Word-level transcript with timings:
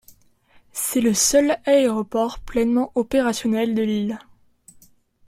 C'est 0.71 0.99
le 0.99 1.13
seul 1.13 1.59
aéroport 1.65 2.39
pleinement 2.39 2.91
opérationnel 2.95 3.75
de 3.75 3.83
l'île. 3.83 4.19